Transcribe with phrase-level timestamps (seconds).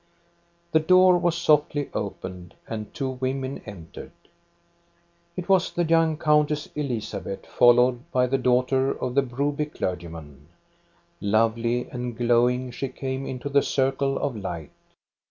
[0.71, 4.09] The door was softly opened and two women en tered.
[5.37, 10.47] It was the young Countess Elizabeth followed by the daughter of the Broby clergyman.
[11.21, 14.71] Lovely and glowing, she came into the circle of light.